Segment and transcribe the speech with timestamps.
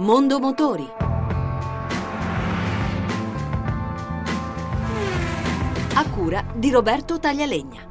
[0.00, 0.90] Mondo Motori.
[5.92, 7.86] A cura di Roberto Taglialegna.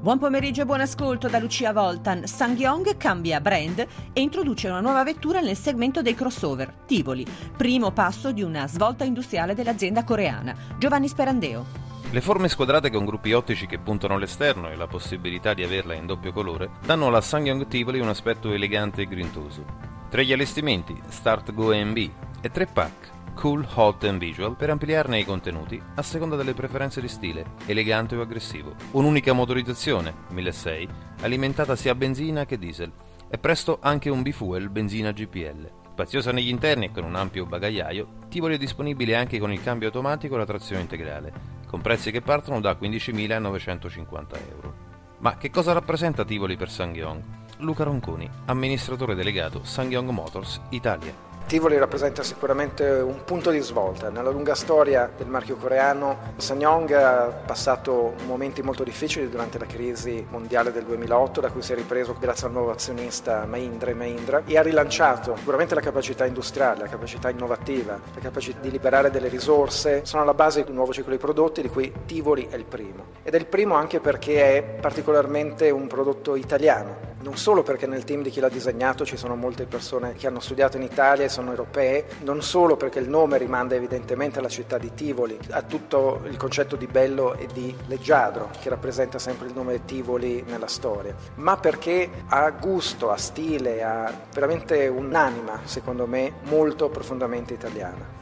[0.00, 2.26] Buon pomeriggio e buon ascolto da Lucia Voltan.
[2.26, 7.24] Sangyong cambia brand e introduce una nuova vettura nel segmento dei crossover, Tivoli,
[7.56, 10.52] primo passo di una svolta industriale dell'azienda coreana.
[10.78, 11.85] Giovanni Sperandeo.
[12.08, 16.06] Le forme squadrate con gruppi ottici che puntano all'esterno e la possibilità di averla in
[16.06, 19.64] doppio colore danno alla Sangyong Tivoli un aspetto elegante e grintoso.
[20.08, 21.96] Tra gli allestimenti, Start Go AMB
[22.40, 27.00] e tre pack, Cool, Hot and Visual per ampliarne i contenuti a seconda delle preferenze
[27.00, 28.76] di stile, elegante o aggressivo.
[28.92, 32.92] Un'unica motorizzazione, 1600, alimentata sia a benzina che diesel,
[33.28, 35.70] e presto anche un bifuel benzina GPL.
[35.90, 39.88] Spaziosa negli interni e con un ampio bagagliaio, Tivoli è disponibile anche con il cambio
[39.88, 44.74] automatico e la trazione integrale, con prezzi che partono da 15.950 euro.
[45.18, 47.22] Ma che cosa rappresenta Tivoli per Sangyong?
[47.58, 51.35] Luca Ronconi, amministratore delegato Sangyong Motors Italia.
[51.46, 54.10] Tivoli rappresenta sicuramente un punto di svolta.
[54.10, 60.26] Nella lunga storia del marchio coreano, Sanyong ha passato momenti molto difficili durante la crisi
[60.28, 64.42] mondiale del 2008, da cui si è ripreso grazie al nuovo azionista Mahindra e Mahindra,
[64.44, 69.28] e ha rilanciato sicuramente la capacità industriale, la capacità innovativa, la capacità di liberare delle
[69.28, 72.64] risorse, sono alla base di un nuovo ciclo di prodotti di cui Tivoli è il
[72.64, 73.04] primo.
[73.22, 78.04] Ed è il primo anche perché è particolarmente un prodotto italiano, non solo perché nel
[78.04, 81.28] team di chi l'ha disegnato ci sono molte persone che hanno studiato in Italia e
[81.28, 86.22] sono europee, non solo perché il nome rimanda evidentemente alla città di Tivoli, a tutto
[86.26, 91.14] il concetto di bello e di leggiadro che rappresenta sempre il nome Tivoli nella storia,
[91.36, 98.16] ma perché ha gusto, ha stile, ha veramente un'anima, secondo me, molto profondamente italiana.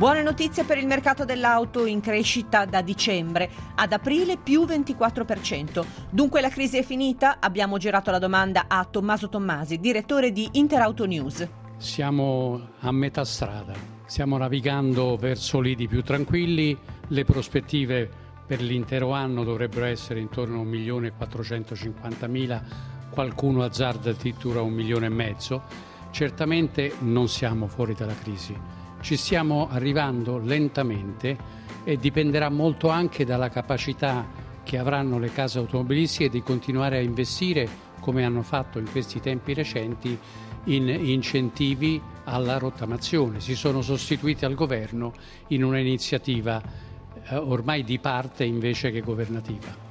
[0.00, 5.84] Buone notizie per il mercato dell'auto in crescita da dicembre, ad aprile più 24%.
[6.08, 7.36] Dunque la crisi è finita?
[7.38, 11.46] Abbiamo girato la domanda a Tommaso Tommasi, direttore di Interauto News.
[11.76, 13.74] Siamo a metà strada,
[14.06, 16.74] stiamo navigando verso lidi più tranquilli,
[17.08, 18.08] le prospettive
[18.46, 22.62] per l'intero anno dovrebbero essere intorno a 1.450.000,
[23.10, 25.62] qualcuno azzarda addirittura un milione e mezzo.
[26.10, 31.36] Certamente non siamo fuori dalla crisi ci stiamo arrivando lentamente
[31.84, 34.26] e dipenderà molto anche dalla capacità
[34.62, 37.68] che avranno le case automobilistiche di continuare a investire,
[38.00, 40.16] come hanno fatto in questi tempi recenti,
[40.64, 43.40] in incentivi alla rottamazione.
[43.40, 45.12] Si sono sostituiti al governo
[45.48, 46.62] in un'iniziativa
[47.24, 49.89] eh, ormai di parte invece che governativa.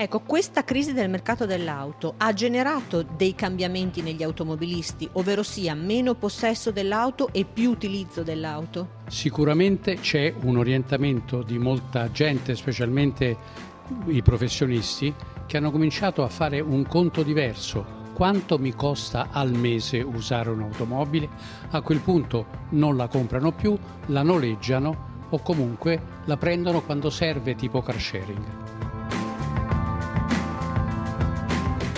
[0.00, 6.14] Ecco, questa crisi del mercato dell'auto ha generato dei cambiamenti negli automobilisti, ovvero sia meno
[6.14, 8.90] possesso dell'auto e più utilizzo dell'auto?
[9.08, 13.36] Sicuramente c'è un orientamento di molta gente, specialmente
[14.06, 15.12] i professionisti,
[15.46, 17.84] che hanno cominciato a fare un conto diverso.
[18.12, 21.28] Quanto mi costa al mese usare un'automobile?
[21.70, 23.76] A quel punto non la comprano più,
[24.06, 28.77] la noleggiano o comunque la prendono quando serve tipo car sharing.